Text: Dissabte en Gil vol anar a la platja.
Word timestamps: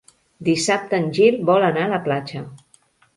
Dissabte 0.45 0.97
en 1.01 1.05
Gil 1.17 1.37
vol 1.49 1.65
anar 1.67 1.83
a 1.83 1.91
la 1.91 1.99
platja. 2.09 2.43